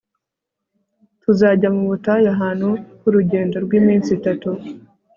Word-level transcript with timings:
tuzajya 1.21 1.69
mu 1.75 1.83
butayu 1.89 2.27
ahantu 2.35 2.69
h 3.01 3.03
urugendo 3.09 3.55
rw 3.65 3.71
iminsi 3.79 4.09
itatu 4.17 4.49